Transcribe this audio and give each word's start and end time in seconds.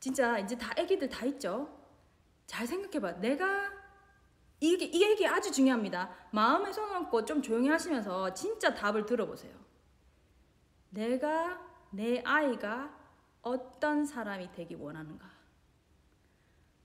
진짜 0.00 0.38
이제 0.38 0.56
다 0.56 0.72
애기들 0.76 1.08
다 1.10 1.26
있죠. 1.26 1.78
잘 2.46 2.66
생각해봐. 2.66 3.20
내가 3.20 3.70
이게 4.58 4.86
이 4.86 5.02
얘기 5.02 5.26
아주 5.26 5.52
중요합니다. 5.52 6.10
마음에 6.32 6.72
손 6.72 6.90
얹고 6.90 7.24
좀 7.26 7.40
조용히 7.42 7.68
하시면서 7.68 8.32
진짜 8.34 8.74
답을 8.74 9.06
들어보세요. 9.06 9.54
내가 10.88 11.60
내 11.90 12.20
아이가 12.22 12.98
어떤 13.42 14.04
사람이 14.04 14.52
되기 14.52 14.74
원하는가? 14.74 15.30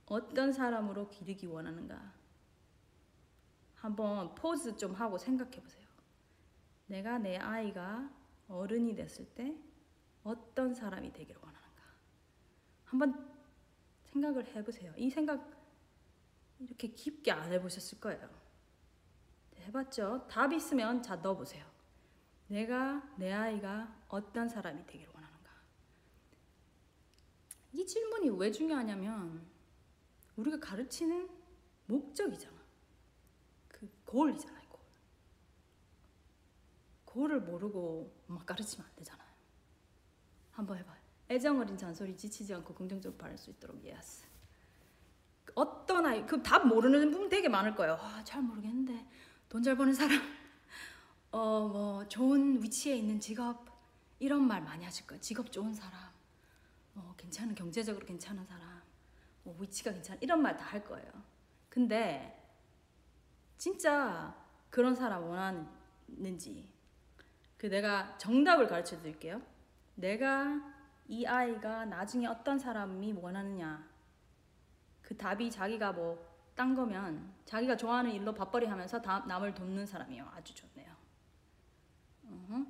어떤 0.08 0.54
사람으로 0.54 1.10
기르기 1.10 1.48
원하는가? 1.48 2.14
한번 3.76 4.36
포즈 4.36 4.78
좀 4.78 4.94
하고 4.94 5.18
생각해 5.18 5.62
보세요. 5.62 5.86
내가 6.88 7.18
내 7.18 7.38
아이가 7.38 8.10
어른이 8.48 8.96
됐을 8.96 9.26
때 9.34 9.56
어떤 10.24 10.74
사람이 10.74 11.12
되기를? 11.14 11.45
한번 12.96 13.30
생각을 14.06 14.56
해보세요. 14.56 14.94
이 14.96 15.10
생각 15.10 15.54
이렇게 16.60 16.88
깊게 16.88 17.30
안 17.32 17.52
해보셨을 17.52 18.00
거예요. 18.00 18.30
해봤죠? 19.60 20.28
답 20.30 20.54
있으면 20.54 21.04
자 21.04 21.18
넣어보세요. 21.18 21.66
내가 22.48 23.04
내 23.18 23.34
아이가 23.34 23.94
어떤 24.08 24.48
사람이 24.48 24.86
되기를 24.86 25.12
원하는가? 25.14 25.52
이 27.74 27.86
질문이 27.86 28.30
왜 28.30 28.52
중요하냐면 28.52 29.46
우리가 30.38 30.60
가르치는 30.60 31.30
목적이잖아. 31.88 32.56
그 33.68 33.90
goal이잖아요. 34.06 34.70
Goal. 34.70 34.80
Goal을 37.06 37.42
모르고 37.42 38.24
막 38.28 38.46
가르치면 38.46 38.88
안 38.88 38.96
되잖아요. 38.96 39.30
한번 40.52 40.78
해봐요. 40.78 41.05
애정 41.30 41.60
어린 41.60 41.78
잔소리 41.78 42.16
지치지 42.16 42.54
않고 42.54 42.74
긍정적으로 42.74 43.18
바랄 43.18 43.38
수 43.38 43.50
있도록 43.50 43.84
yes. 43.84 44.26
어떤 45.56 46.06
아이 46.06 46.26
그 46.26 46.42
답 46.44 46.68
모르는 46.68 47.12
분 47.12 47.30
되게 47.30 47.48
많을 47.50 47.76
거예요. 47.76 47.94
아, 48.00 48.24
잘 48.24 48.42
모르겠는데 48.42 49.06
돈 49.50 49.64
잘 49.64 49.76
버는 49.78 49.94
사람, 49.94 50.20
어 51.32 51.68
뭐 51.68 52.08
좋은 52.08 52.62
위치에 52.62 52.96
있는 52.98 53.20
직업 53.20 53.66
이런 54.20 54.46
말 54.48 54.62
많이 54.62 54.84
하실 54.86 55.08
거예요. 55.08 55.22
직업 55.22 55.52
좋은 55.52 55.74
사람, 55.74 56.00
뭐 56.94 57.14
괜찮은 57.18 57.56
경제적으로 57.56 58.06
괜찮은 58.06 58.46
사람, 58.46 58.82
뭐 59.44 59.56
위치가 59.60 59.92
괜찮은 59.92 60.22
이런 60.22 60.42
말 60.42 60.58
다 60.58 60.66
할 60.66 60.84
거예요. 60.84 61.12
근데 61.70 62.42
진짜 63.58 64.36
그런 64.70 64.94
사람 64.96 65.24
원하는지 65.24 66.70
그 67.58 67.68
내가 67.68 68.18
정답을 68.18 68.68
가르쳐 68.68 69.00
드릴게요. 69.00 69.42
내가 69.96 70.75
이 71.08 71.26
아이가 71.26 71.86
나중에 71.86 72.28
어떤 72.28 72.58
사람이 72.58 73.14
원하느냐 73.14 73.88
그 75.02 75.16
답이 75.16 75.52
자기가 75.52 75.92
뭐 75.94 76.36
딴 76.56 76.74
거면 76.74 77.34
자기가 77.44 77.76
좋아하는 77.76 78.12
일로 78.12 78.34
밥벌이 78.34 78.66
하면서 78.66 79.02
다, 79.02 79.24
남을 79.28 79.54
돕는 79.54 79.86
사람이에요. 79.86 80.26
아주 80.36 80.56
좋네요. 80.56 80.96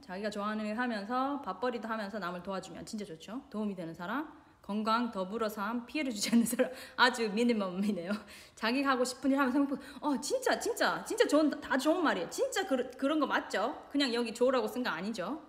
자기가 0.01 0.29
좋아하는 0.31 0.65
일 0.65 0.77
하면서 0.77 1.39
밥벌이도 1.41 1.87
하면서 1.87 2.19
남을 2.19 2.43
도와주면 2.43 2.85
진짜 2.85 3.05
좋죠. 3.05 3.43
도움이 3.49 3.75
되는 3.75 3.93
사람, 3.93 4.27
건강, 4.61 5.11
더불어 5.11 5.47
삶, 5.47 5.85
피해를 5.85 6.11
주지 6.11 6.31
않는 6.31 6.45
사람 6.45 6.71
아주 6.97 7.29
미니멈이네요. 7.29 8.11
자기가 8.55 8.89
하고 8.89 9.05
싶은 9.05 9.31
일 9.31 9.37
하면서 9.37 9.77
어 10.01 10.19
진짜 10.19 10.59
진짜 10.59 11.03
진짜 11.05 11.27
좋은 11.27 11.49
다 11.61 11.77
좋은 11.77 12.03
말이에요. 12.03 12.29
진짜 12.29 12.67
그, 12.67 12.89
그런 12.97 13.19
거 13.19 13.27
맞죠? 13.27 13.87
그냥 13.91 14.13
여기 14.13 14.33
좋으라고 14.33 14.67
쓴 14.67 14.83
거 14.83 14.89
아니죠? 14.89 15.41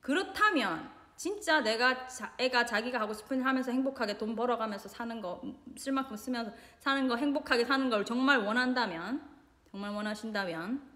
그렇다면 0.00 0.90
진짜 1.18 1.60
내가 1.60 2.06
자, 2.06 2.32
애가 2.38 2.64
자기가 2.64 3.00
하고 3.00 3.12
싶은 3.12 3.38
일 3.38 3.44
하면서 3.44 3.72
행복하게 3.72 4.16
돈 4.18 4.36
벌어가면서 4.36 4.88
사는 4.88 5.20
거 5.20 5.42
쓸 5.76 5.92
만큼 5.92 6.16
쓰면서 6.16 6.52
사는 6.78 7.08
거 7.08 7.16
행복하게 7.16 7.64
사는 7.64 7.90
걸 7.90 8.04
정말 8.04 8.38
원한다면 8.38 9.28
정말 9.70 9.90
원하신다면 9.90 10.88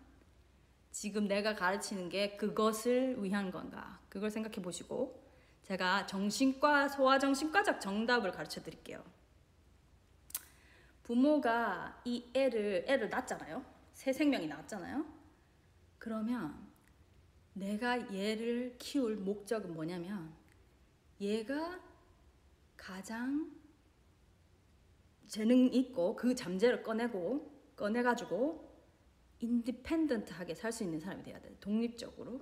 지금 0.93 1.27
내가 1.27 1.55
가르치는 1.57 2.09
게 2.09 2.37
그것을 2.37 3.23
위한 3.23 3.51
건가 3.51 3.99
그걸 4.09 4.31
생각해 4.31 4.63
보시고 4.63 5.21
제가 5.63 6.07
정신과 6.07 6.89
소아정신과적 6.89 7.81
정답을 7.81 8.31
가르쳐 8.31 8.63
드릴게요. 8.63 9.03
부모가 11.03 12.01
이 12.05 12.31
애를 12.35 12.85
애를 12.87 13.11
낳잖아요. 13.11 13.65
새 13.93 14.13
생명이 14.13 14.47
낳았잖아요. 14.47 15.05
그러면 15.99 16.72
내가 17.55 18.15
얘를 18.15 18.77
키울 18.79 19.17
목적은 19.17 19.75
뭐냐면 19.75 20.33
얘가 21.21 21.81
가장 22.77 23.51
재능 25.29 25.73
있고 25.73 26.17
그 26.17 26.35
잠재를 26.35 26.83
꺼내고 26.83 27.51
꺼내가지고 27.77 28.71
인디펜던트하게 29.41 30.55
살 30.55 30.73
수 30.73 30.85
있는 30.85 31.01
사람이 31.01 31.23
돼야 31.25 31.41
돼. 31.41 31.55
독립적으로. 31.61 32.41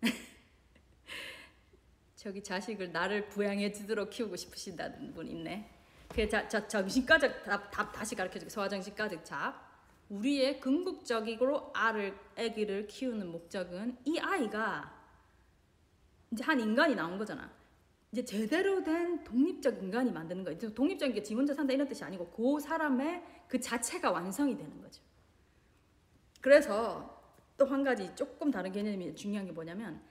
저기 2.16 2.42
자식을 2.42 2.92
나를 2.92 3.28
부양해 3.28 3.72
주도록 3.72 4.10
키우고 4.10 4.36
싶으신다는 4.36 5.14
분 5.14 5.28
있네. 5.28 5.70
그 6.08 6.28
자, 6.28 6.46
저 6.48 6.66
정신과적 6.66 7.44
답, 7.44 7.70
답 7.70 7.92
다시 7.92 8.14
가르쳐줄게. 8.14 8.50
소아정신과적 8.50 9.24
잡. 9.24 9.65
우리의 10.08 10.60
궁극적으로 10.60 11.70
알을 11.74 12.16
아기를 12.36 12.86
키우는 12.86 13.30
목적은 13.30 13.98
이 14.04 14.18
아이가 14.18 14.94
이제 16.30 16.44
한 16.44 16.60
인간이 16.60 16.94
나온 16.94 17.18
거잖아. 17.18 17.50
이제 18.12 18.24
제대로 18.24 18.82
된 18.82 19.24
독립적 19.24 19.82
인간이 19.82 20.12
만드는 20.12 20.44
거예요. 20.44 20.58
독립적인 20.74 21.14
게 21.14 21.22
지 21.22 21.34
혼자 21.34 21.52
산다 21.54 21.72
이런 21.72 21.88
뜻이 21.88 22.04
아니고 22.04 22.30
그 22.30 22.60
사람의 22.60 23.22
그 23.48 23.60
자체가 23.60 24.10
완성이 24.10 24.56
되는 24.56 24.80
거죠. 24.80 25.02
그래서 26.40 27.14
또 27.58 27.64
한 27.64 27.82
가지 27.82 28.14
조금 28.14 28.50
다른 28.50 28.70
개념이 28.70 29.14
중요한 29.16 29.46
게 29.46 29.52
뭐냐면 29.52 30.02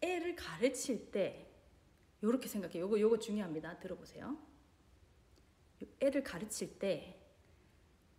애를 0.00 0.34
가르칠 0.36 1.10
때 1.10 1.46
요렇게 2.22 2.48
생각해. 2.48 2.78
요거 2.80 2.98
요거 3.00 3.18
중요합니다. 3.18 3.78
들어보세요. 3.80 4.36
애를 6.00 6.22
가르칠 6.22 6.78
때 6.78 7.20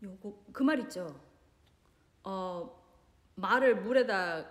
요거 0.03 0.43
그 0.53 0.63
말 0.63 0.79
있죠. 0.81 1.19
어 2.23 2.83
말을 3.35 3.75
물에다 3.81 4.45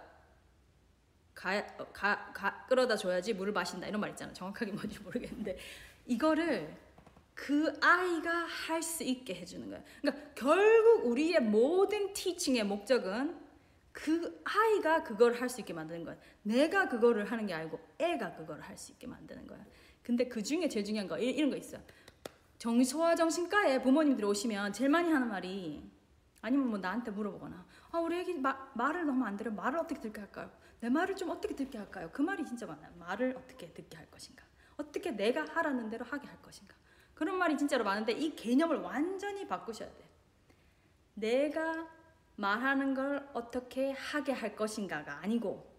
가, 1.34 1.66
가, 1.92 2.32
가 2.32 2.66
끌어다 2.66 2.96
줘야지 2.96 3.34
물을 3.34 3.52
마신다 3.52 3.86
이런 3.86 4.00
말 4.00 4.10
있잖아. 4.10 4.32
정확하게 4.32 4.72
뭔지 4.72 4.98
모르겠는데 5.00 5.58
이거를 6.06 6.74
그 7.34 7.78
아이가 7.82 8.30
할 8.46 8.82
수 8.82 9.04
있게 9.04 9.34
해주는 9.34 9.68
거야. 9.68 9.82
그러니까 10.00 10.24
결국 10.34 11.06
우리의 11.06 11.40
모든 11.40 12.12
티칭의 12.14 12.64
목적은 12.64 13.38
그 13.92 14.40
아이가 14.44 15.02
그걸 15.02 15.34
할 15.34 15.48
수 15.50 15.60
있게 15.60 15.72
만드는 15.74 16.04
거야. 16.04 16.16
내가 16.42 16.88
그거를 16.88 17.30
하는 17.30 17.46
게 17.46 17.52
아니고 17.54 17.78
애가 17.98 18.36
그걸 18.36 18.60
할 18.60 18.76
수 18.78 18.92
있게 18.92 19.06
만드는 19.06 19.46
거야. 19.46 19.64
근데 20.02 20.26
그 20.28 20.42
중에 20.42 20.68
제일 20.68 20.84
중요한 20.86 21.08
거 21.08 21.18
이런 21.18 21.50
거 21.50 21.56
있어. 21.56 21.78
정 22.58 22.82
소아정 22.82 23.30
신과에 23.30 23.82
부모님들이 23.82 24.26
오시면 24.26 24.72
제일 24.72 24.90
많이 24.90 25.10
하는 25.12 25.28
말이 25.28 25.90
아니면 26.42 26.68
뭐 26.68 26.78
나한테 26.78 27.10
물어보거나 27.10 27.66
아 27.92 27.98
우리 27.98 28.18
애기 28.18 28.34
마, 28.34 28.70
말을 28.74 29.04
너무 29.04 29.24
안 29.24 29.36
들어 29.36 29.50
말을 29.50 29.78
어떻게 29.78 30.00
듣게 30.00 30.20
할까요? 30.20 30.50
내 30.80 30.88
말을 30.88 31.16
좀 31.16 31.30
어떻게 31.30 31.54
듣게 31.54 31.78
할까요? 31.78 32.10
그 32.12 32.22
말이 32.22 32.44
진짜 32.44 32.66
많아요. 32.66 32.92
말을 32.98 33.36
어떻게 33.36 33.72
듣게 33.72 33.96
할 33.96 34.10
것인가? 34.10 34.44
어떻게 34.76 35.10
내가 35.10 35.44
하라는 35.44 35.88
대로 35.90 36.04
하게 36.04 36.28
할 36.28 36.40
것인가? 36.42 36.74
그런 37.14 37.36
말이 37.38 37.56
진짜로 37.56 37.82
많은데 37.84 38.12
이 38.12 38.36
개념을 38.36 38.78
완전히 38.78 39.48
바꾸셔야 39.48 39.88
돼. 39.88 40.08
내가 41.14 41.88
말하는 42.36 42.94
걸 42.94 43.28
어떻게 43.32 43.92
하게 43.92 44.32
할 44.32 44.54
것인가가 44.54 45.18
아니고 45.22 45.74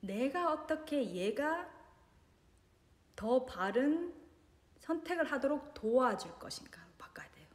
내가 0.00 0.50
어떻게 0.50 1.04
얘가 1.12 1.68
더 3.14 3.44
바른 3.44 4.14
선택을 4.90 5.30
하도록 5.30 5.72
도와줄 5.72 6.32
것인가 6.40 6.84
바꿔야 6.98 7.30
돼요. 7.30 7.46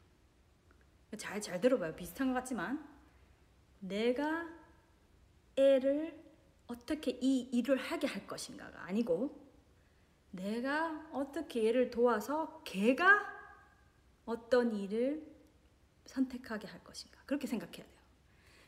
잘, 1.17 1.41
잘 1.41 1.59
들어봐요. 1.59 1.93
비슷한 1.93 2.29
것 2.29 2.35
같지만 2.35 2.87
내가 3.79 4.47
애를 5.57 6.17
어떻게 6.67 7.11
이 7.21 7.49
일을 7.51 7.77
하게 7.77 8.07
할 8.07 8.25
것인가가 8.25 8.83
아니고 8.85 9.37
내가 10.31 11.09
어떻게 11.11 11.65
얘를 11.65 11.91
도와서 11.91 12.61
걔가 12.63 13.33
어떤 14.25 14.73
일을 14.73 15.25
선택하게 16.05 16.67
할 16.67 16.83
것인가 16.83 17.19
그렇게 17.25 17.47
생각해야 17.47 17.85
돼요. 17.85 18.01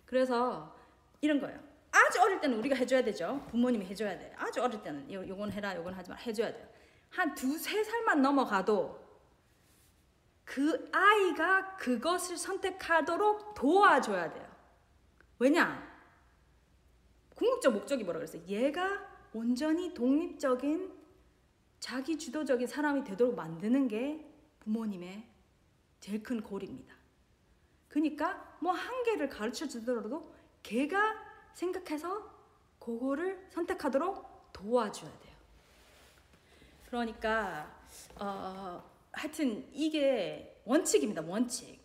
그래서 0.06 0.78
이런 1.22 1.40
거예요. 1.40 1.60
아주 1.92 2.22
어릴 2.22 2.42
때는 2.42 2.58
우리가 2.60 2.76
해줘야 2.76 3.02
되죠. 3.04 3.46
부모님이 3.50 3.86
해줘야 3.86 4.18
돼. 4.18 4.34
아주 4.38 4.62
어릴 4.62 4.82
때는 4.84 5.12
요, 5.12 5.26
요건 5.28 5.52
해라, 5.52 5.76
요건 5.76 5.94
하지 5.94 6.10
마 6.10 6.18
해줘야 6.18 6.54
돼요. 6.54 6.77
한 7.10 7.34
두세 7.36 7.84
살만 7.84 8.22
넘어가도 8.22 8.98
그 10.46 10.90
아이가 10.94 11.76
그것을 11.76 12.38
선택하도록 12.38 13.54
도와줘야 13.54 14.32
돼요. 14.32 14.48
왜냐? 15.40 15.86
궁극적 17.36 17.74
목적이 17.74 18.04
뭐라 18.04 18.20
그랬어요? 18.20 18.42
얘가 18.48 19.06
온전히 19.34 19.94
독립적인 19.94 20.96
자기 21.80 22.18
주도적인 22.18 22.66
사람이 22.68 23.04
되도록 23.04 23.36
만드는 23.36 23.88
게 23.88 24.26
부모님의 24.62 25.28
제일 26.00 26.24
큰 26.24 26.42
골입니다. 26.42 26.96
그러니까 27.90 28.58
뭐 28.62 28.72
한 28.74 29.04
개를 29.04 29.30
가르쳐 29.30 29.68
주더라도 29.68 30.34
걔가 30.64 31.16
생각해서 31.54 32.36
그거를 32.80 33.48
선택하도록 33.52 34.54
도와줘야 34.54 35.12
돼요. 35.20 35.27
그러니까 36.88 37.72
어, 38.16 38.84
하여튼 39.12 39.68
이게 39.74 40.62
원칙입니다. 40.66 41.22
원칙. 41.22 41.80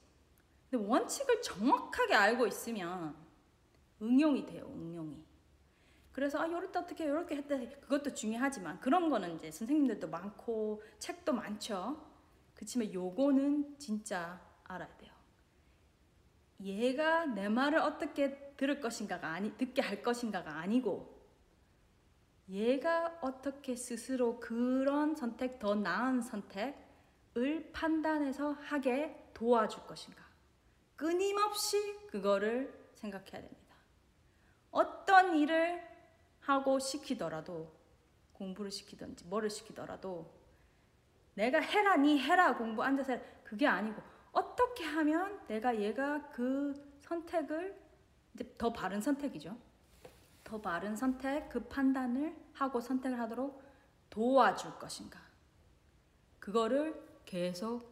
근데 0.70 0.86
원칙을 0.86 1.42
정확하게 1.42 2.14
알고 2.14 2.46
있으면 2.46 3.14
응용이 4.00 4.46
돼요. 4.46 4.70
응용이. 4.74 5.22
그래서 6.12 6.38
아때 6.38 6.78
어떻게 6.78 7.08
요렇게 7.08 7.36
했다 7.36 7.58
그것도 7.80 8.14
중요하지만 8.14 8.78
그런 8.80 9.08
거는 9.08 9.34
이제 9.36 9.50
선생님들도 9.50 10.08
많고 10.08 10.82
책도 10.98 11.32
많죠. 11.32 12.00
그렇지만 12.54 12.92
요거는 12.92 13.78
진짜 13.78 14.40
알아야 14.64 14.94
돼요. 14.98 15.12
얘가 16.60 17.26
내 17.26 17.48
말을 17.48 17.78
어떻게 17.78 18.54
들을 18.56 18.80
것인가가 18.80 19.28
아니 19.28 19.56
듣게 19.56 19.82
할 19.82 20.02
것인가가 20.02 20.58
아니고 20.58 21.11
얘가 22.48 23.18
어떻게 23.20 23.76
스스로 23.76 24.40
그런 24.40 25.14
선택 25.14 25.58
더 25.58 25.74
나은 25.74 26.20
선택을 26.22 27.70
판단해서 27.72 28.52
하게 28.52 29.30
도와줄 29.34 29.86
것인가 29.86 30.22
끊임없이 30.96 32.06
그거를 32.08 32.90
생각해야 32.94 33.40
됩니다. 33.42 33.76
어떤 34.70 35.36
일을 35.36 35.82
하고 36.40 36.78
시키더라도 36.78 37.72
공부를 38.32 38.70
시키든지 38.70 39.26
뭐를 39.26 39.50
시키더라도 39.50 40.32
내가 41.34 41.60
해라 41.60 41.96
니 41.96 42.18
해라 42.18 42.56
공부 42.56 42.82
앉아서 42.82 43.12
해라 43.12 43.22
그게 43.44 43.66
아니고 43.66 44.02
어떻게 44.32 44.84
하면 44.84 45.40
내가 45.46 45.78
얘가 45.78 46.28
그 46.30 46.74
선택을 47.00 47.78
이제 48.34 48.54
더 48.56 48.72
바른 48.72 49.00
선택이죠. 49.00 49.56
더 50.52 50.60
바른 50.60 50.94
선택 50.94 51.48
그 51.48 51.60
판단을 51.60 52.36
하고 52.52 52.78
선택을 52.78 53.18
하도록 53.20 53.62
도와줄 54.10 54.78
것인가. 54.78 55.18
그거를 56.40 56.94
계속 57.24 57.90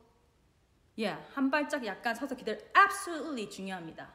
예, 0.99 1.09
yeah, 1.09 1.35
한 1.35 1.51
발짝 1.51 1.87
약간 1.87 2.15
서서 2.15 2.37
기다려 2.37 2.59
absolutely 2.77 3.49
중요합니다. 3.49 4.13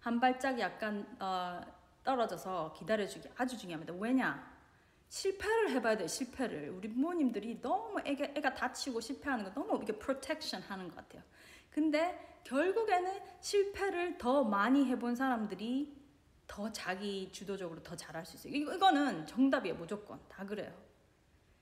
한 0.00 0.20
발짝 0.20 0.60
약간 0.60 1.16
어, 1.18 1.62
떨어져서 2.04 2.74
기다려주기 2.74 3.30
아주 3.38 3.56
중요합니다. 3.56 3.94
왜냐? 3.94 4.58
실패를 5.08 5.70
해봐야 5.70 5.96
돼 5.96 6.06
실패를 6.06 6.68
우리 6.68 6.90
부모님들이 6.90 7.62
너무 7.62 7.98
애가, 8.04 8.32
애가 8.34 8.54
다치고 8.54 9.00
실패하는 9.00 9.44
거 9.46 9.54
너무 9.54 9.82
이게 9.82 9.94
프로텍션 9.94 10.60
하는 10.60 10.88
것 10.88 10.96
같아요 10.96 11.22
근데 11.70 12.42
결국에는 12.44 13.18
실패를 13.40 14.18
더 14.18 14.44
많이 14.44 14.84
해본 14.84 15.16
사람들이 15.16 15.97
더 16.48 16.72
자기 16.72 17.30
주도적으로 17.30 17.80
더 17.82 17.94
잘할 17.94 18.26
수 18.26 18.36
있어요 18.36 18.52
이거, 18.52 18.74
이거는 18.74 19.26
정답이에요 19.26 19.76
무조건 19.76 20.18
다 20.28 20.44
그래요 20.44 20.72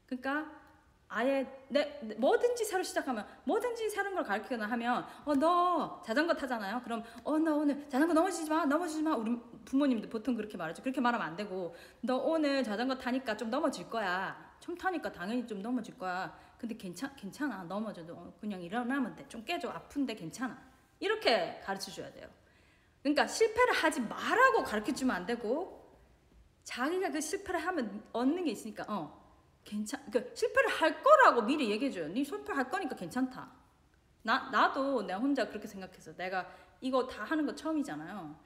그러니까 0.07 0.51
아예 1.09 1.47
내, 1.69 2.01
뭐든지 2.19 2.65
새로 2.65 2.83
시작하면 2.83 3.27
뭐든지 3.45 3.89
새로운 3.91 4.15
걸 4.17 4.25
가르치거나 4.25 4.67
하면 4.67 5.07
어 5.25 5.35
너 5.35 6.03
자전거 6.05 6.35
타잖아요. 6.35 6.83
그럼 6.83 7.05
어 7.23 7.39
너 7.39 7.57
오늘 7.59 7.89
자전거 7.89 8.13
넘어지지 8.13 8.51
마 8.51 8.65
넘어지지 8.65 9.03
마 9.03 9.15
우리 9.15 9.39
부모님들 9.65 10.09
보통 10.09 10.35
그렇게 10.35 10.57
말하죠. 10.57 10.83
그렇게 10.83 11.01
말하면 11.01 11.25
안 11.25 11.37
되고 11.37 11.77
너 12.01 12.17
오늘 12.17 12.65
자전거 12.65 12.97
타니까 12.97 13.37
좀 13.37 13.51
넘어질 13.51 13.89
거야. 13.89 14.57
처음 14.59 14.77
타니까 14.77 15.13
당연히 15.13 15.47
좀 15.47 15.63
넘어질 15.63 15.97
거야. 15.97 16.37
근데 16.59 16.77
괜찮 16.77 17.15
괜찮아 17.15 17.63
넘어져도 17.65 18.35
그냥 18.41 18.61
일어나면 18.61 19.15
돼. 19.15 19.29
좀 19.29 19.45
깨져 19.45 19.71
아픈데 19.71 20.17
괜찮아. 20.17 20.61
이렇게 20.99 21.61
가르쳐 21.65 21.93
줘야 21.93 22.11
돼요. 22.13 22.29
그러니까 23.07 23.29
실패를 23.29 23.73
하지 23.73 24.01
말라고 24.01 24.65
가르쳐 24.65 24.93
주면 24.93 25.15
안 25.15 25.27
되고 25.27 25.97
자기가 26.65 27.11
그 27.11 27.21
실패를 27.21 27.65
하면 27.65 28.05
얻는 28.13 28.43
게 28.43 28.51
있으니까 28.51 28.85
어 28.89 29.25
괜찮, 29.63 30.05
그 30.11 30.33
실패를 30.35 30.69
할 30.69 31.05
거라고 31.05 31.43
미리 31.43 31.71
얘기해 31.71 31.93
줘요. 31.93 32.09
네 32.09 32.25
실패할 32.25 32.69
거니까 32.69 32.97
괜찮다. 32.97 33.49
나 34.23 34.51
나도 34.51 35.03
내가 35.03 35.21
혼자 35.21 35.49
그렇게 35.49 35.69
생각해서 35.69 36.17
내가 36.17 36.53
이거 36.81 37.07
다 37.07 37.23
하는 37.23 37.47
거 37.47 37.55
처음이잖아요. 37.55 38.41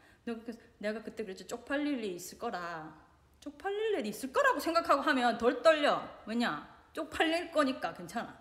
내가 0.77 1.03
그때 1.03 1.25
그랬지 1.25 1.47
쪽팔릴 1.47 1.99
일이 1.99 2.17
있을 2.17 2.39
거라. 2.39 2.95
쪽팔릴 3.41 3.95
일이 3.95 4.11
있을 4.11 4.31
거라고 4.31 4.61
생각하고 4.61 5.01
하면 5.01 5.39
덜 5.39 5.63
떨려. 5.63 6.07
왜냐? 6.27 6.69
쪽팔릴 6.93 7.51
거니까 7.51 7.95
괜찮아. 7.95 8.39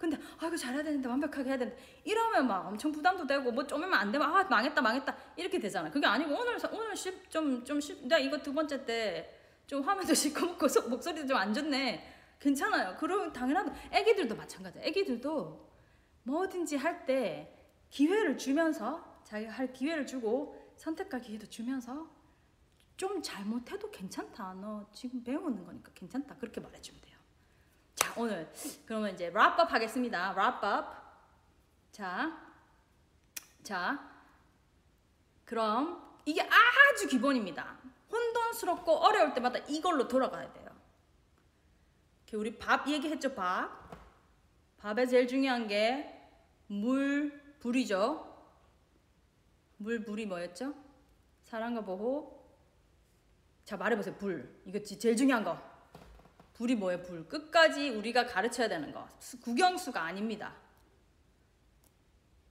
근데 0.00 0.16
아 0.38 0.46
이거 0.46 0.56
잘해야 0.56 0.82
되는데 0.82 1.08
완벽하게 1.08 1.50
해야 1.50 1.58
되는데 1.58 1.80
이러면 2.04 2.48
막 2.48 2.66
엄청 2.66 2.90
부담도 2.90 3.26
되고 3.26 3.52
뭐 3.52 3.64
좀이면 3.64 3.94
안 3.94 4.10
되면 4.10 4.26
아 4.34 4.42
망했다 4.42 4.80
망했다 4.82 5.14
이렇게 5.36 5.60
되잖아. 5.60 5.88
그게 5.90 6.06
아니고 6.06 6.32
오늘 6.34 6.56
오늘 6.72 6.94
좀좀 7.28 7.80
내가 8.08 8.18
이거 8.18 8.38
두 8.38 8.52
번째 8.52 8.84
때 8.84 9.36
좀 9.70 9.82
화면도 9.82 10.12
시커멓고 10.14 10.66
목소리도 10.88 11.28
좀 11.28 11.36
안 11.36 11.54
좋네. 11.54 12.04
괜찮아요. 12.40 12.96
그럼 12.96 13.32
당연하다. 13.32 13.72
애기들도 13.92 14.34
마찬가지야. 14.34 14.82
애기들도 14.82 15.70
뭐든지 16.24 16.76
할 16.76 17.06
때 17.06 17.56
기회를 17.90 18.36
주면서 18.36 19.20
자기가 19.22 19.52
할 19.52 19.72
기회를 19.72 20.06
주고 20.08 20.56
선택할 20.76 21.20
기회도 21.20 21.46
주면서 21.48 22.10
좀 22.96 23.22
잘못해도 23.22 23.92
괜찮다. 23.92 24.54
너 24.54 24.88
지금 24.92 25.22
배우는 25.22 25.64
거니까 25.64 25.92
괜찮다. 25.94 26.34
그렇게 26.38 26.60
말해주면 26.60 27.00
돼요. 27.02 27.09
자, 27.94 28.14
오늘 28.16 28.50
그러면 28.86 29.14
이제 29.14 29.30
랍업 29.30 29.72
하겠습니다. 29.72 30.32
랍업. 30.32 31.00
자, 31.92 32.38
자, 33.62 34.10
그럼 35.44 36.18
이게 36.24 36.42
아주 36.42 37.08
기본입니다. 37.08 37.78
혼돈스럽고 38.10 38.92
어려울 38.98 39.34
때마다 39.34 39.58
이걸로 39.68 40.06
돌아가야 40.08 40.52
돼요. 40.52 40.70
우리 42.34 42.56
밥 42.56 42.86
얘기했죠, 42.88 43.34
밥. 43.34 43.90
밥에 44.78 45.06
제일 45.06 45.26
중요한 45.26 45.66
게 45.66 46.28
물, 46.68 47.56
불이죠. 47.58 48.26
물, 49.78 50.04
불이 50.04 50.26
뭐였죠? 50.26 50.74
사랑과 51.42 51.80
보호. 51.80 52.40
자, 53.64 53.76
말해보세요, 53.76 54.14
불. 54.16 54.62
이거 54.64 54.80
제일 54.82 55.16
중요한 55.16 55.42
거. 55.42 55.69
불이 56.60 56.74
뭐예요, 56.74 57.00
불? 57.00 57.26
끝까지 57.26 57.88
우리가 57.88 58.26
가르쳐야 58.26 58.68
되는 58.68 58.92
거. 58.92 59.08
국영수가 59.42 59.98
아닙니다. 59.98 60.54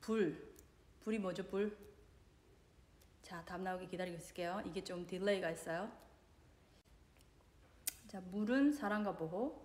불. 0.02 0.52
불이 1.04 1.20
뭐죠, 1.20 1.46
불? 1.46 1.78
자, 3.22 3.46
답 3.46 3.62
나오기 3.62 3.88
기다리고 3.88 4.18
있을게요. 4.18 4.64
이게 4.66 4.84
좀 4.84 5.06
delay가 5.06 5.52
있어요. 5.52 5.92
자, 8.08 8.20
물은 8.32 8.72
사랑과 8.72 9.16
보호. 9.16 9.62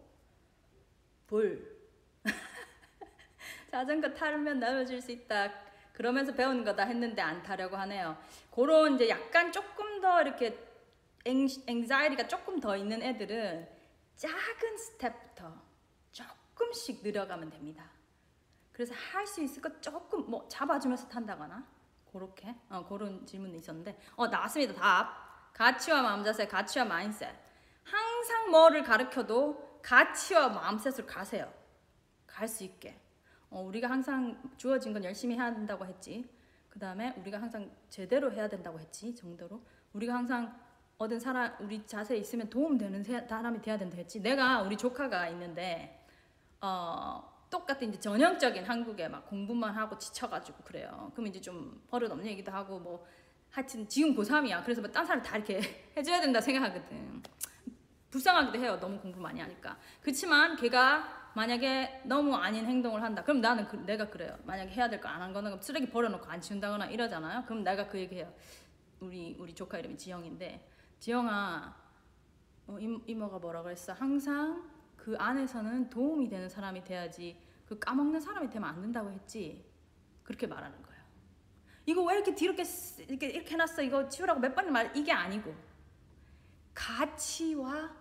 불. 1.26 1.78
자전거 3.70 4.12
타면 4.12 4.60
넘어질 4.60 5.00
수 5.00 5.10
있다. 5.10 5.54
그러면서 5.94 6.34
배우는 6.34 6.64
거다 6.64 6.82
했는데 6.84 7.22
안 7.22 7.42
타려고 7.42 7.76
하네요. 7.78 8.18
그런 8.50 8.96
이제 8.96 9.08
약간 9.08 9.50
조금 9.50 10.02
더 10.02 10.20
이렇게 10.20 10.58
앵자이리가 11.24 12.28
조금 12.28 12.60
더 12.60 12.76
있는 12.76 13.00
애들은 13.00 13.73
작은 14.16 14.76
스텝부터 14.76 15.52
조금씩 16.12 17.02
늘어가면 17.02 17.50
됩니다. 17.50 17.90
그래서 18.72 18.94
할 18.94 19.26
수 19.26 19.42
있을 19.42 19.62
것 19.62 19.80
조금 19.82 20.28
뭐 20.30 20.46
잡아주면서 20.48 21.08
탄다거나 21.08 21.66
그렇게? 22.12 22.54
어, 22.68 22.84
그런 22.86 23.24
질문이 23.26 23.58
있었는데 23.58 23.98
어 24.16 24.26
나왔습니다. 24.28 24.74
답. 24.74 25.52
가치와 25.52 26.02
마음자세 26.02 26.46
가치와 26.48 26.84
마인셋. 26.84 27.34
항상 27.84 28.50
뭐를 28.50 28.82
가르쳐도 28.82 29.80
가치와 29.82 30.48
마음셋을 30.48 31.06
가세요. 31.06 31.52
갈 32.26 32.48
수 32.48 32.64
있게. 32.64 33.00
어, 33.50 33.60
우리가 33.60 33.88
항상 33.88 34.40
주어진 34.56 34.92
건 34.92 35.04
열심히 35.04 35.36
해야 35.36 35.52
된다고 35.54 35.86
했지. 35.86 36.28
그 36.68 36.78
다음에 36.80 37.14
우리가 37.18 37.40
항상 37.40 37.70
제대로 37.88 38.32
해야 38.32 38.48
된다고 38.48 38.80
했지 38.80 39.14
정도로. 39.14 39.62
우리가 39.92 40.14
항상 40.14 40.60
얻은 40.98 41.18
사람 41.20 41.52
우리 41.60 41.84
자세에 41.86 42.16
있으면 42.18 42.48
도움되는 42.50 43.02
사람이 43.04 43.60
돼야 43.62 43.76
된다 43.76 43.96
했지 43.96 44.20
내가 44.20 44.62
우리 44.62 44.76
조카가 44.76 45.28
있는데 45.30 46.04
어 46.60 47.32
똑같은 47.50 47.88
이제 47.88 48.00
전형적인 48.00 48.64
한국에 48.64 49.08
막 49.08 49.26
공부만 49.28 49.74
하고 49.74 49.96
지쳐가지고 49.98 50.64
그래요. 50.64 51.10
그럼 51.14 51.26
이제 51.28 51.40
좀 51.40 51.82
버릇 51.88 52.10
없는 52.10 52.26
얘기도 52.26 52.50
하고 52.52 52.78
뭐 52.78 53.06
하여튼 53.50 53.86
지금 53.88 54.14
고3이야. 54.16 54.64
그래서 54.64 54.80
뭐딴 54.80 55.06
사람 55.06 55.22
다 55.22 55.36
이렇게 55.36 55.60
해줘야 55.96 56.20
된다 56.20 56.40
생각하거든. 56.40 57.22
불쌍하기도 58.10 58.58
해요. 58.64 58.78
너무 58.80 58.98
공부 58.98 59.20
많이 59.20 59.40
하니까. 59.40 59.76
그렇지만 60.00 60.56
걔가 60.56 61.30
만약에 61.34 62.02
너무 62.04 62.34
아닌 62.36 62.64
행동을 62.66 63.02
한다. 63.02 63.22
그럼 63.22 63.40
나는 63.40 63.66
그, 63.66 63.76
내가 63.76 64.08
그래요. 64.08 64.36
만약에 64.44 64.70
해야 64.72 64.88
될 64.88 65.00
거 65.00 65.08
안 65.08 65.20
한 65.20 65.32
거는 65.32 65.60
쓰레기 65.60 65.90
버려놓고 65.90 66.26
안 66.30 66.40
치운다거나 66.40 66.86
이러잖아요. 66.86 67.44
그럼 67.44 67.62
내가 67.64 67.86
그 67.88 67.98
얘기해요. 67.98 68.32
우리 69.00 69.36
우리 69.38 69.52
조카 69.54 69.78
이름이 69.78 69.96
지영인데 69.96 70.68
지영아 71.08 71.76
어, 72.66 72.78
이모가 72.78 73.38
뭐라 73.38 73.62
그랬어? 73.62 73.92
항상 73.92 74.66
그 74.96 75.14
안에서는 75.18 75.90
도움이 75.90 76.30
되는 76.30 76.48
사람이 76.48 76.82
돼야지 76.82 77.38
그 77.66 77.78
까먹는 77.78 78.18
사람이 78.18 78.48
되면 78.48 78.66
안 78.70 78.80
된다고 78.80 79.10
했지. 79.10 79.70
그렇게 80.22 80.46
말하는 80.46 80.80
거예요. 80.82 81.02
이거 81.84 82.02
왜 82.04 82.14
이렇게 82.14 82.34
뒤렇게 82.34 82.64
쓰- 82.64 83.02
이렇게 83.02 83.26
이렇게 83.26 83.50
해놨어? 83.50 83.82
이거 83.82 84.08
치우라고 84.08 84.40
몇번말 84.40 84.96
이게 84.96 85.12
아니고 85.12 85.54
가치와 86.72 87.94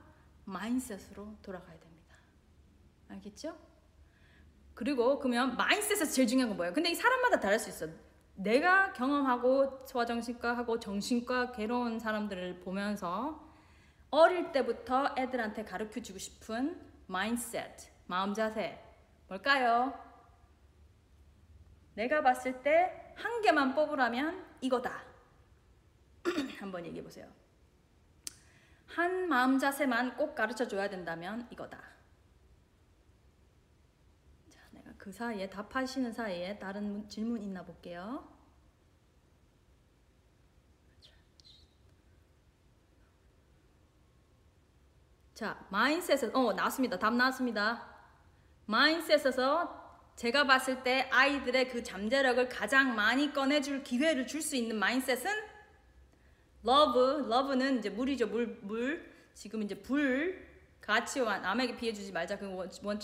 마인셋으로 0.46 1.36
돌아가야 1.42 1.78
됩니다. 1.78 2.16
알겠죠? 3.10 3.58
그리고 4.74 5.20
그러면 5.20 5.58
마인셋에서 5.58 6.06
제일 6.06 6.26
중요한 6.26 6.48
건 6.48 6.56
뭐예요? 6.56 6.74
근데 6.74 6.90
이 6.90 6.96
사람마다 6.96 7.42
다를 7.42 7.60
수 7.60 7.68
있어. 7.70 7.88
내가 8.36 8.94
경험하고 8.94 9.86
소아정신과하고 9.86 10.80
정신과 10.80 11.52
괴로운 11.52 12.00
사람들을 12.00 12.62
보면서 12.62 13.48
어릴 14.10 14.52
때부터 14.52 15.16
애들한테 15.18 15.64
가르쳐 15.64 16.02
주고 16.02 16.20
싶은 16.20 16.80
마인셋, 17.08 17.90
마음 18.08 18.34
자세 18.34 18.80
뭘까요? 19.28 19.94
내가 21.96 22.22
봤을 22.22 22.62
때 22.64 23.04
한 23.16 23.42
개만 23.42 23.76
뽑으라면 23.76 24.46
이거다. 24.62 25.04
한번 26.60 26.86
얘기해 26.86 27.04
보세요. 27.04 27.28
한 28.88 29.28
마음 29.28 29.58
자세만 29.58 30.18
꼭 30.18 30.36
가르쳐 30.36 30.68
줘야 30.68 30.90
된다면 30.90 31.48
이거다. 31.52 31.80
자, 34.50 34.60
내가 34.72 34.93
그 35.04 35.12
사이에 35.12 35.50
답하시는 35.50 36.14
사이에 36.14 36.58
다른 36.60 36.90
문- 36.94 37.10
질문 37.10 37.42
있나 37.44 37.66
볼게요. 37.66 38.26
자, 45.34 45.66
마인셋에서 45.72 46.30
어 46.34 46.54
나왔습니다. 46.54 46.98
답 46.98 47.14
나왔습니다. 47.16 47.86
마인셋에서 48.68 49.82
제가 50.16 50.46
봤을 50.48 50.84
때 50.84 51.10
아이들의 51.12 51.68
그 51.68 51.84
잠재력을 51.84 52.48
가장 52.48 52.96
많이 52.96 53.34
꺼내줄 53.34 53.84
기회를 53.84 54.26
줄 54.26 54.42
수 54.42 54.56
있는 54.56 54.78
마인셋은 54.78 55.26
love, 56.66 57.26
love는 57.30 57.80
이제 57.80 57.90
물이죠, 57.90 58.28
물, 58.28 58.58
물. 58.62 59.12
지금 59.34 59.64
이제 59.64 59.76
불, 59.82 60.48
가치와 60.80 61.40
남에게 61.40 61.76
피해 61.76 61.92
주지 61.92 62.14
말자. 62.14 62.38
그 62.40 62.46
원, 62.56 62.70
원, 62.84 63.00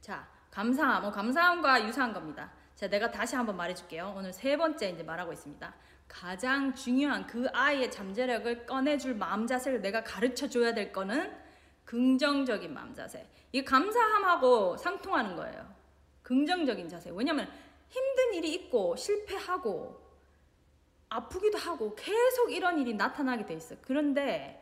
자, 0.00 0.28
감사함, 0.50 1.02
뭐 1.02 1.10
감사함과 1.10 1.86
유사한 1.86 2.12
겁니다. 2.12 2.50
자, 2.74 2.88
내가 2.88 3.10
다시 3.10 3.36
한번 3.36 3.56
말해줄게요. 3.56 4.14
오늘 4.16 4.32
세 4.32 4.56
번째 4.56 4.90
이제 4.90 5.02
말하고 5.02 5.32
있습니다. 5.32 5.74
가장 6.08 6.74
중요한 6.74 7.26
그 7.26 7.46
아이의 7.52 7.90
잠재력을 7.90 8.66
꺼내줄 8.66 9.14
마음 9.14 9.46
자세를 9.46 9.80
내가 9.80 10.02
가르쳐 10.02 10.48
줘야 10.48 10.74
될 10.74 10.92
거는 10.92 11.32
긍정적인 11.84 12.72
마음 12.74 12.94
자세. 12.94 13.28
이게 13.52 13.64
감사함하고 13.64 14.76
상통하는 14.76 15.36
거예요. 15.36 15.72
긍정적인 16.22 16.88
자세. 16.88 17.10
왜냐면 17.12 17.48
힘든 17.88 18.34
일이 18.34 18.54
있고 18.54 18.96
실패하고 18.96 20.00
아프기도 21.08 21.58
하고 21.58 21.94
계속 21.94 22.52
이런 22.52 22.78
일이 22.78 22.94
나타나게 22.94 23.46
돼 23.46 23.54
있어. 23.54 23.76
그런데 23.82 24.59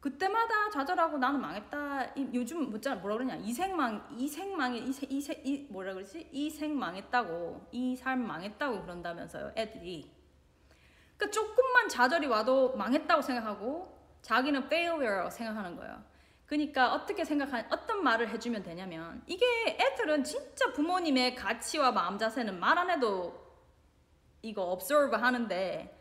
그때마다 0.00 0.70
좌절하고 0.70 1.18
나는 1.18 1.40
망했다. 1.40 2.12
이- 2.16 2.30
요즘 2.32 2.70
뭐라 2.70 3.16
그러냐 3.16 3.34
이생망 3.36 4.08
이생망에 4.16 4.78
이세 4.78 5.06
이세 5.10 5.42
이 5.44 5.66
뭐라 5.70 5.92
그러지 5.94 6.28
이생 6.32 6.78
망했다고 6.78 7.68
이 7.72 7.96
삶 8.00 8.24
망했다고 8.24 8.82
그런다면서요 8.82 9.52
애들이. 9.56 10.10
그러니까 11.16 11.30
조금만 11.32 11.88
좌절이 11.88 12.26
와도 12.28 12.76
망했다고 12.76 13.22
생각하고 13.22 13.98
자기는 14.22 14.64
failure라고 14.64 15.30
생각하는 15.30 15.76
거예요. 15.76 16.00
그러니까 16.46 16.94
어떻게 16.94 17.24
생각한 17.24 17.66
어떤 17.70 18.02
말을 18.04 18.28
해주면 18.30 18.62
되냐면 18.62 19.20
이게 19.26 19.44
애들은 19.80 20.22
진짜 20.24 20.72
부모님의 20.72 21.34
가치와 21.34 21.90
마음 21.92 22.16
자세는 22.18 22.58
말 22.60 22.78
안 22.78 22.88
해도 22.88 23.34
이거 24.42 24.62
observe 24.70 25.18
하는데 25.18 25.94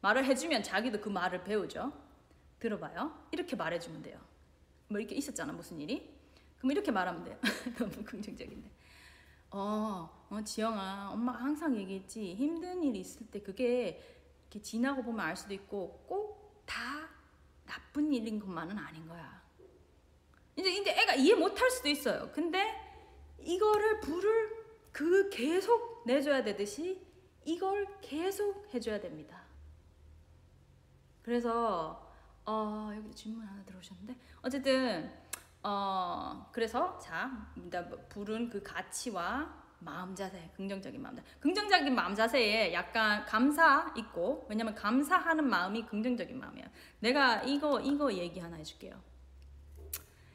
말을 0.00 0.24
해주면 0.24 0.62
자기도 0.62 1.00
그 1.02 1.10
말을 1.10 1.44
배우죠. 1.44 1.92
들어봐요. 2.62 3.26
이렇게 3.32 3.56
말해주면 3.56 4.02
돼요. 4.02 4.20
뭐 4.88 4.98
이렇게 5.00 5.14
있었잖아 5.14 5.52
무슨 5.52 5.80
일이? 5.80 6.14
그럼 6.58 6.72
이렇게 6.72 6.90
말하면 6.90 7.24
돼요. 7.24 7.38
너무 7.78 8.04
긍정적인데. 8.04 8.70
어, 9.50 10.26
어 10.30 10.44
지영아, 10.44 11.10
엄마가 11.12 11.40
항상 11.40 11.76
얘기했지 11.76 12.34
힘든 12.34 12.82
일이 12.82 13.00
있을 13.00 13.26
때 13.26 13.40
그게 13.42 14.00
이렇게 14.42 14.62
지나고 14.62 15.02
보면 15.02 15.20
알 15.20 15.36
수도 15.36 15.54
있고 15.54 16.04
꼭 16.06 16.42
다 16.72 17.08
나쁜 17.66 18.12
일인 18.12 18.40
것만은 18.40 18.78
아닌 18.78 19.06
거야. 19.06 19.42
이제 20.56 20.70
이제 20.70 20.90
애가 20.90 21.14
이해 21.14 21.34
못할 21.34 21.70
수도 21.70 21.88
있어요. 21.88 22.30
근데 22.32 22.74
이거를 23.40 24.00
불을 24.00 24.62
그 24.92 25.28
계속 25.30 26.02
내줘야 26.06 26.42
되듯이 26.44 27.00
이걸 27.44 27.86
계속 28.00 28.72
해줘야 28.72 29.00
됩니다. 29.00 29.42
그래서 31.22 32.11
어 32.44 32.90
여기 32.94 33.14
질문 33.14 33.46
하나 33.46 33.62
들어오셨는데. 33.64 34.16
어쨌든 34.42 35.10
어 35.62 36.48
그래서 36.52 36.98
자 36.98 37.30
불은 38.08 38.50
그 38.50 38.62
가치와 38.62 39.62
마음 39.78 40.14
자세 40.14 40.50
긍정적인 40.56 41.00
마음 41.00 41.16
자세 41.16 41.28
긍정적인 41.40 41.94
마음 41.94 42.14
자세에 42.14 42.72
약간 42.72 43.24
감사 43.26 43.92
있고 43.96 44.46
왜냐면 44.48 44.74
감사하는 44.74 45.44
마음이 45.48 45.86
긍정적인 45.86 46.38
마음이에요 46.38 46.66
내가 47.00 47.42
이거 47.42 47.80
이거 47.80 48.12
얘기 48.12 48.40
하나 48.40 48.56
해줄게요. 48.56 49.00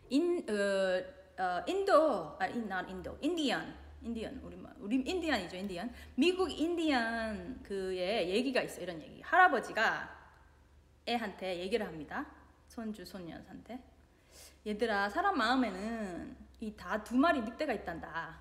인 0.10 0.46
어, 0.50 1.44
어, 1.44 1.64
인도 1.68 2.38
아 2.40 2.48
인, 2.48 2.64
not 2.72 2.90
인도 2.90 3.18
인디언 3.22 3.76
인디언 4.02 4.40
우리 4.44 4.56
말 4.56 4.74
우리 4.80 4.96
인디언이죠 4.96 5.58
인디언. 5.58 5.94
미국 6.16 6.50
인디언 6.50 7.64
그의 7.64 8.30
얘기가 8.30 8.62
있어 8.62 8.80
요 8.80 8.84
이런 8.84 9.02
얘기. 9.02 9.22
할아버지가 9.22 10.17
애한테 11.08 11.60
얘기를 11.60 11.86
합니다. 11.86 12.26
손주 12.68 13.06
손녀한테. 13.06 13.82
얘들아 14.66 15.10
사람 15.10 15.38
마음에는 15.38 16.38
이 16.60 16.76
다 16.76 17.04
두 17.04 17.16
마리 17.16 17.42
늑대가 17.42 17.74
있단다. 17.74 18.40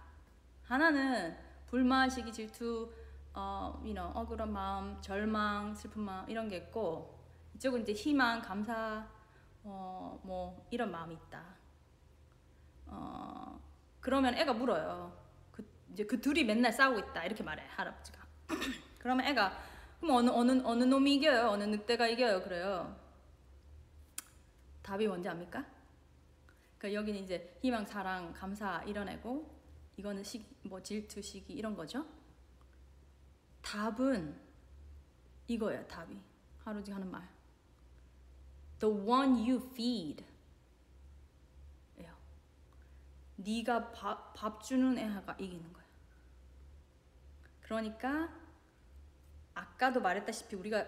하나는 0.64 1.36
불만 1.66 2.08
시기 2.10 2.32
질투 2.32 2.92
어 3.34 3.74
you 3.82 3.92
know, 3.94 4.10
억울한 4.18 4.50
마음 4.52 5.00
절망 5.02 5.74
슬픈 5.74 6.02
마음 6.02 6.28
이런 6.28 6.48
게 6.48 6.56
있고 6.58 7.18
이쪽은 7.54 7.82
이제 7.82 7.92
희망 7.92 8.40
감사 8.42 9.06
어 9.64 10.18
뭐 10.22 10.66
이런 10.70 10.90
마음이 10.90 11.14
있다. 11.14 11.42
어 12.86 13.60
그러면 14.00 14.34
애가 14.34 14.52
물어요. 14.54 15.12
그 15.52 15.64
이제 15.92 16.04
그 16.06 16.20
둘이 16.20 16.44
맨날 16.44 16.72
싸우고 16.72 16.98
있다. 16.98 17.24
이렇게 17.24 17.42
말해 17.44 17.62
할아버지가. 17.68 18.18
그러면 18.98 19.26
애가 19.26 19.56
그럼 20.00 20.16
어느 20.16 20.30
어느 20.30 20.62
어느 20.64 20.84
놈이 20.84 21.14
이겨요? 21.14 21.48
어느 21.48 21.64
늑대가 21.64 22.06
이겨요? 22.06 22.42
그래요. 22.42 22.96
답이 24.82 25.06
뭔지 25.08 25.28
압니까? 25.28 25.64
그러니까 26.78 27.00
여기는 27.00 27.24
이제 27.24 27.58
희망 27.60 27.84
사랑 27.84 28.32
감사 28.32 28.82
이런 28.84 29.08
애고 29.08 29.56
이거는 29.96 30.22
시, 30.22 30.44
뭐 30.62 30.82
질투 30.82 31.22
시기 31.22 31.54
이런 31.54 31.74
거죠. 31.74 32.06
답은 33.62 34.38
이거예요 35.48 35.86
답이. 35.86 36.16
할아버지 36.64 36.90
하는 36.92 37.10
말. 37.10 37.28
The 38.80 38.94
one 38.94 39.48
you 39.48 39.70
feed. 39.72 40.24
예요. 41.98 42.12
네가 43.36 43.92
밥, 43.92 44.34
밥 44.34 44.62
주는 44.62 44.98
애가 44.98 45.36
이기는 45.38 45.72
거야. 45.72 45.84
그러니까 47.62 48.28
아까도 49.56 50.00
말했다시피 50.00 50.54
우리가 50.56 50.84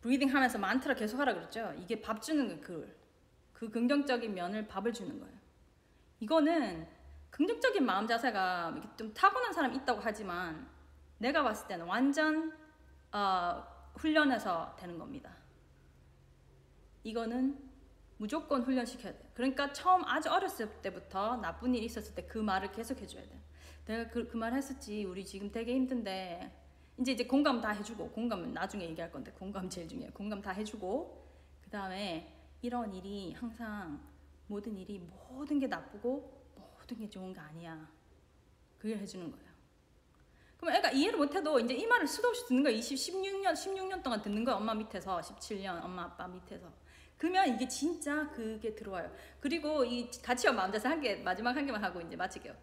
breathing 0.00 0.32
하면서 0.32 0.58
만트라 0.58 0.94
계속 0.94 1.18
하라 1.18 1.34
그랬죠. 1.34 1.74
이게 1.78 2.00
밥 2.00 2.22
주는 2.22 2.48
거 2.48 2.64
그, 2.64 2.96
그 3.52 3.68
긍정적인 3.70 4.32
면을 4.32 4.66
밥을 4.68 4.92
주는 4.92 5.18
거예요. 5.18 5.34
이거는 6.20 6.86
긍정적인 7.30 7.84
마음 7.84 8.06
자세가 8.06 8.94
좀 8.96 9.12
타고난 9.12 9.52
사람이 9.52 9.76
있다고 9.78 10.00
하지만 10.02 10.68
내가 11.18 11.42
봤을 11.42 11.66
때는 11.66 11.86
완전 11.86 12.56
어, 13.12 13.64
훈련해서 13.96 14.76
되는 14.78 14.98
겁니다. 14.98 15.34
이거는 17.02 17.58
무조건 18.18 18.62
훈련시켜야 18.62 19.12
돼. 19.12 19.30
그러니까 19.34 19.72
처음 19.72 20.04
아주 20.04 20.30
어렸을 20.30 20.68
때부터 20.80 21.36
나쁜 21.38 21.74
일이 21.74 21.86
있었을 21.86 22.14
때 22.14 22.26
그 22.26 22.38
말을 22.38 22.70
계속 22.72 23.00
해줘야 23.00 23.22
돼. 23.24 23.40
내가 23.86 24.10
그, 24.10 24.26
그 24.28 24.36
말 24.38 24.52
했었지. 24.54 25.04
우리 25.04 25.24
지금 25.24 25.50
되게 25.50 25.74
힘든데. 25.74 26.65
이제 26.98 27.12
이제 27.12 27.24
공감 27.24 27.60
다 27.60 27.70
해주고, 27.70 28.10
공감은 28.10 28.54
나중에 28.54 28.84
얘기할 28.86 29.10
건데, 29.10 29.30
공감 29.32 29.68
제일 29.68 29.88
중요해. 29.88 30.10
공감 30.10 30.40
다 30.40 30.50
해주고, 30.50 31.24
그 31.62 31.70
다음에 31.70 32.32
이런 32.62 32.92
일이 32.94 33.32
항상 33.32 34.00
모든 34.46 34.76
일이 34.76 34.98
모든 34.98 35.58
게 35.58 35.66
나쁘고 35.66 36.46
모든 36.54 36.98
게 36.98 37.10
좋은 37.10 37.32
게 37.32 37.40
아니야. 37.40 37.88
그걸 38.78 38.98
해주는 38.98 39.30
거예요. 39.30 39.46
그럼 40.56 40.74
애가 40.74 40.90
이해를 40.92 41.18
못해도 41.18 41.60
이제 41.60 41.74
이 41.74 41.86
말을 41.86 42.06
수도 42.06 42.28
없이 42.28 42.46
듣는 42.46 42.62
거야. 42.62 42.72
20, 42.72 42.96
16년, 42.96 43.52
16년 43.52 44.02
동안 44.02 44.22
듣는 44.22 44.44
거야. 44.44 44.56
엄마 44.56 44.74
밑에서. 44.74 45.20
17년, 45.20 45.82
엄마 45.84 46.04
아빠 46.04 46.26
밑에서. 46.26 46.72
그러면 47.18 47.54
이게 47.54 47.66
진짜 47.66 48.30
그게 48.30 48.74
들어와요. 48.74 49.10
그리고 49.40 49.84
이 49.84 50.10
가치와 50.22 50.52
마음 50.52 50.72
자세 50.72 50.88
한개 50.88 51.16
마지막 51.16 51.56
한 51.56 51.66
개만 51.66 51.82
하고 51.82 52.00
이제 52.00 52.16
마칠게요. 52.16 52.54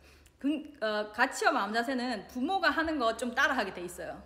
그, 0.43 0.61
어, 0.81 1.09
가치와 1.13 1.53
마음 1.53 1.71
자세는 1.73 2.27
부모가 2.27 2.69
하는 2.69 2.99
거 2.99 3.15
좀 3.15 3.33
따라하게 3.33 3.73
돼 3.73 3.81
있어요. 3.81 4.21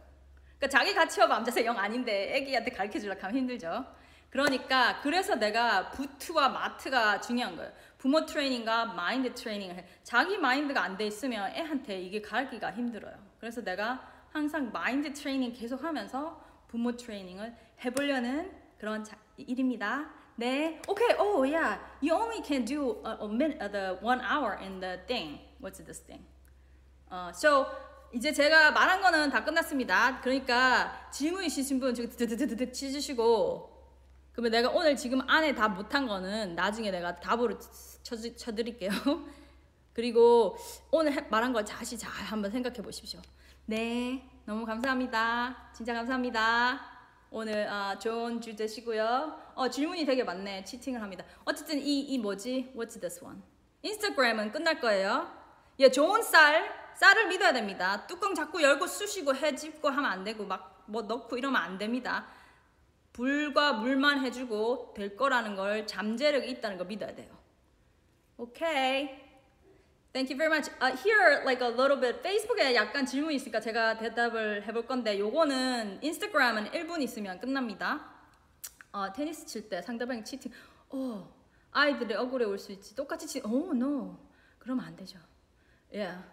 그러니까 0.57 0.79
자기 0.79 0.91
가치와 0.95 1.27
마음 1.27 1.43
자세 1.45 1.63
영 1.63 1.77
아닌데 1.77 2.36
애기한테 2.36 2.71
가르쳐 2.71 2.97
주려고 2.97 3.21
하면 3.21 3.38
힘들죠. 3.38 3.86
그러니까 4.31 5.00
그래서 5.01 5.36
내가 5.36 5.91
부트와 5.91 6.50
마트가 6.50 7.21
중요한 7.21 7.55
거예요. 7.55 7.71
부모 8.00 8.25
트레이닝과 8.25 8.86
마인드 8.95 9.31
트레이닝을 9.36 9.75
해. 9.75 9.86
자기 10.03 10.39
마인드가 10.39 10.81
안 10.81 10.97
돼 10.97 11.05
있으면 11.05 11.51
애한테 11.55 12.01
이게 12.01 12.19
가르치기가 12.19 12.71
힘들어요. 12.71 13.13
그래서 13.39 13.63
내가 13.63 14.01
항상 14.31 14.71
마인드 14.71 15.13
트레이닝 15.13 15.53
계속 15.53 15.83
하면서 15.83 16.41
부모 16.67 16.97
트레이닝을 16.97 17.55
해보려는 17.86 18.51
그런 18.79 19.03
자, 19.03 19.15
일입니다. 19.38 20.09
네, 20.36 20.81
okay. 20.88 21.15
Oh 21.19 21.43
yeah, 21.43 21.79
you 22.01 22.12
only 22.15 22.41
can 22.43 22.65
do 22.65 22.97
a, 23.05 23.17
a 23.21 23.27
minute, 23.27 23.62
uh, 23.62 23.67
the 23.71 23.97
one 24.01 24.19
hour 24.21 24.57
in 24.59 24.79
the 24.79 24.97
thing. 25.05 25.39
What's 25.61 25.83
this 25.83 26.01
thing? 26.01 26.25
어, 27.09 27.29
so 27.33 27.65
이제 28.13 28.31
제가 28.31 28.71
말한 28.71 29.01
거는 29.01 29.29
다 29.29 29.43
끝났습니다. 29.43 30.21
그러니까 30.21 31.09
질문 31.11 31.43
있으신 31.43 31.79
분 31.79 31.93
지금 31.93 32.09
드드드드드 32.09 32.71
치주시고 32.71 33.75
그러면 34.31 34.51
내가 34.51 34.69
오늘 34.69 34.95
지금 34.95 35.21
안에 35.27 35.55
다 35.55 35.67
못한 35.67 36.07
거는 36.07 36.55
나중에 36.55 36.91
내가 36.91 37.19
답으로 37.19 37.57
쳐, 38.03 38.15
쳐드릴게요. 38.15 38.91
그리고 39.93 40.55
오늘 40.91 41.11
해- 41.13 41.21
말한 41.29 41.53
걸 41.53 41.65
다시 41.65 41.97
잘 41.97 42.11
한번 42.11 42.51
생각해 42.51 42.77
보십시오. 42.83 43.19
네, 43.65 44.23
너무 44.45 44.65
감사합니다. 44.65 45.71
진짜 45.75 45.93
감사합니다. 45.93 46.79
오늘 47.31 47.67
아, 47.67 47.97
좋은 47.99 48.39
주 48.39 48.55
되시고요. 48.55 49.51
어, 49.55 49.69
질문이 49.69 50.05
되게 50.05 50.23
많네. 50.23 50.63
치팅을 50.63 51.01
합니다. 51.01 51.25
어쨌든 51.43 51.79
이, 51.79 51.99
이 52.01 52.17
뭐지? 52.19 52.73
What's 52.75 53.01
this 53.01 53.21
one? 53.23 53.41
인스타그램은 53.81 54.51
끝날 54.51 54.79
거예요. 54.79 55.37
예, 55.79 55.91
좋은 55.91 56.22
쌀, 56.24 56.74
쌀을 56.96 57.27
믿어야 57.27 57.53
됩니다. 57.53 58.05
뚜껑 58.07 58.34
자꾸 58.34 58.62
열고 58.62 58.88
쑤시고 58.88 59.36
해집고 59.36 59.89
하면 59.89 60.05
안 60.12 60.24
되고 60.24 60.46
막 60.46 60.77
뭐 60.88 61.01
넣고 61.03 61.38
이러면 61.38 61.62
안 61.62 61.77
됩니다. 61.77 62.25
불과 63.13 63.74
물만 63.74 64.24
해주고 64.25 64.93
될 64.96 65.15
거라는 65.15 65.55
걸 65.55 65.86
잠재력이 65.86 66.50
있다는 66.51 66.77
걸 66.77 66.88
믿어야 66.88 67.13
돼요. 67.15 67.38
오케이. 68.38 69.27
Thank 70.13 70.31
you 70.31 70.38
very 70.38 70.48
much. 70.48 70.72
Uh, 70.81 70.96
here, 70.98 71.41
like 71.43 71.62
a 71.62 71.69
little 71.69 72.00
bit. 72.00 72.22
페이스북에 72.22 72.74
약간 72.74 73.05
질문이 73.05 73.36
있으니까 73.36 73.60
제가 73.60 73.98
대답을 73.98 74.65
해볼 74.67 74.88
건데, 74.88 75.19
요거는 75.19 76.00
인스타그램은 76.01 76.72
1분 76.72 77.01
있으면 77.01 77.39
끝납니다. 77.39 78.10
어, 78.91 79.12
테니스 79.12 79.46
칠 79.46 79.69
때 79.69 79.81
상대방이 79.81 80.24
치팅, 80.24 80.51
어, 80.89 81.31
아이들이 81.72 82.15
억울해 82.15 82.46
올 82.46 82.57
수 82.57 82.72
있지. 82.72 82.96
똑같이 82.96 83.27
치, 83.27 83.41
oh 83.43 83.75
no. 83.75 84.17
그러면 84.57 84.86
안 84.86 84.96
되죠. 84.96 85.19
Yeah. 85.94 86.24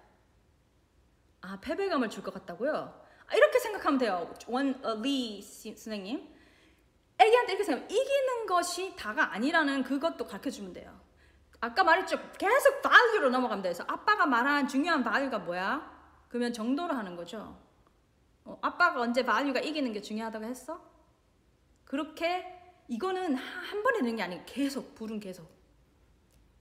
아, 1.43 1.59
패배감을 1.61 2.09
줄 2.11 2.23
것 2.23 2.33
같다고요? 2.35 2.73
아, 3.27 3.35
이렇게 3.37 3.59
생각하면 3.59 3.99
돼요. 3.99 4.35
원, 4.49 4.81
어, 4.85 4.95
리 5.01 5.41
씨- 5.43 5.77
선생님. 5.77 6.33
애기한테 7.19 7.53
이렇게 7.53 7.65
생각하면 7.65 7.91
이기는 7.91 8.47
것이 8.47 8.95
다가 8.97 9.33
아니라는 9.33 9.85
그것도 9.85 10.27
가르쳐 10.27 10.51
주면 10.51 10.73
돼요. 10.73 10.99
아까 11.61 11.85
말했죠. 11.85 12.19
계속 12.39 12.83
value로 12.83 13.31
넘어가면 13.31 13.63
돼서 13.63 13.85
아빠가 13.87 14.27
말한 14.27 14.67
중요한 14.69 15.03
value가 15.05 15.39
뭐야? 15.39 15.93
그러면 16.29 16.53
정도로 16.53 16.93
하는 16.95 17.15
거죠. 17.17 17.57
어, 18.45 18.59
아빠가 18.61 19.01
언제 19.01 19.23
value가 19.25 19.61
이기는 19.61 19.93
게 19.93 20.03
중요하다고 20.03 20.45
했어? 20.45 20.85
그렇게 21.85 22.61
이거는 22.89 23.37
하- 23.37 23.61
한 23.71 23.83
번에 23.83 23.99
되는 23.99 24.17
게 24.17 24.23
아니고 24.23 24.43
계속 24.47 24.95
불은 24.95 25.21
계속. 25.21 25.49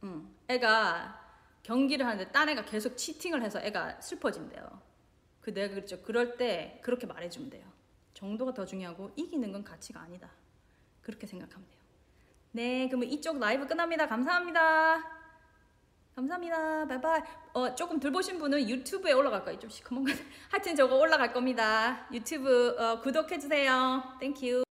응. 0.04 0.30
애가 0.48 1.23
경기를 1.63 2.05
하는데 2.05 2.32
딴 2.32 2.50
애가 2.50 2.65
계속 2.65 2.96
치팅을 2.96 3.41
해서 3.41 3.60
애가 3.60 4.01
슬퍼진대요. 4.01 4.82
그 5.41 5.53
내가 5.53 5.74
그랬죠. 5.74 6.01
그럴 6.01 6.38
때 6.38 6.79
그렇게 6.83 7.07
말해주면 7.07 7.50
돼요. 7.50 7.66
정도가 8.14 8.53
더 8.53 8.66
중요하고 8.66 9.11
이기는 9.16 9.51
건 9.51 9.64
가치가 9.64 10.01
아니다. 10.01 10.29
그렇게 11.01 11.25
생각하면 11.27 11.68
돼요. 11.70 11.79
네, 12.51 12.88
그러면 12.88 13.09
이쪽 13.09 13.40
라이브 13.40 13.66
끝납니다. 13.66 14.07
감사합니다. 14.07 15.03
감사합니다. 16.16 16.88
바이바이. 16.88 17.22
어, 17.53 17.74
조금 17.75 18.00
덜 18.00 18.11
보신 18.11 18.38
분은 18.38 18.70
유튜브에 18.70 19.14
올라갈 19.14 19.44
거예요. 19.44 19.59
좀 19.59 19.70
시커먼 19.70 20.05
거. 20.05 20.11
하여튼 20.51 20.75
저거 20.75 20.96
올라갈 20.98 21.33
겁니다. 21.33 22.07
유튜브 22.11 22.75
어, 22.77 23.01
구독해주세요. 23.01 24.18
Thank 24.20 24.38
you. 24.38 24.53